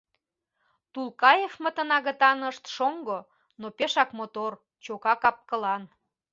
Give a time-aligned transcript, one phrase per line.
[0.93, 3.17] Тулкаевмытын агытанышт шоҥго,
[3.59, 4.51] но пешак мотор,
[4.83, 5.83] чока кап-кылан.